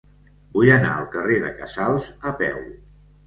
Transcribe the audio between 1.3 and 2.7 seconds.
de Casals a peu.